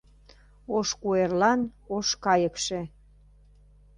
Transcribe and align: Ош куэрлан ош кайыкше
Ош 0.77 0.89
куэрлан 1.01 1.61
ош 1.95 2.07
кайыкше 2.23 2.79